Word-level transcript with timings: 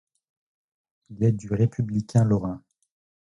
Il 1.11 1.23
est 1.23 1.31
du 1.31 1.53
Républicain 1.53 2.23
lorrain. 2.23 2.63